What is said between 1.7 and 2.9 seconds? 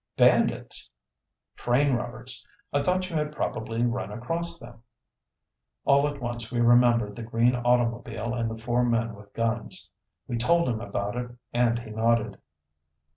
robbers. I